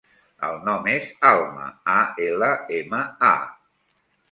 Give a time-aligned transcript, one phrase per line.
[0.45, 1.67] El nom és Alma:
[1.97, 1.99] a,
[2.31, 2.51] ela,
[2.81, 3.05] ema,
[3.35, 3.37] a.